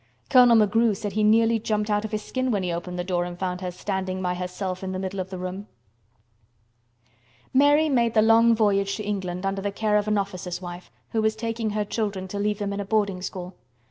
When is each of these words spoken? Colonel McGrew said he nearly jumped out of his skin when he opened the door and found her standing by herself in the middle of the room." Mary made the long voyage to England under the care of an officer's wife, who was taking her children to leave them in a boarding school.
Colonel 0.31 0.57
McGrew 0.57 0.97
said 0.97 1.11
he 1.13 1.23
nearly 1.23 1.59
jumped 1.59 1.91
out 1.91 2.03
of 2.03 2.11
his 2.11 2.23
skin 2.23 2.49
when 2.49 2.63
he 2.63 2.73
opened 2.73 2.97
the 2.97 3.03
door 3.03 3.23
and 3.23 3.37
found 3.37 3.61
her 3.61 3.69
standing 3.69 4.19
by 4.19 4.33
herself 4.33 4.83
in 4.83 4.93
the 4.93 4.97
middle 4.97 5.19
of 5.19 5.29
the 5.29 5.37
room." 5.37 5.67
Mary 7.53 7.87
made 7.87 8.15
the 8.15 8.21
long 8.23 8.55
voyage 8.55 8.95
to 8.95 9.03
England 9.03 9.45
under 9.45 9.61
the 9.61 9.71
care 9.71 9.97
of 9.97 10.07
an 10.07 10.17
officer's 10.17 10.59
wife, 10.59 10.89
who 11.11 11.21
was 11.21 11.35
taking 11.35 11.69
her 11.69 11.85
children 11.85 12.27
to 12.27 12.39
leave 12.39 12.57
them 12.57 12.73
in 12.73 12.79
a 12.79 12.85
boarding 12.85 13.21
school. 13.21 13.53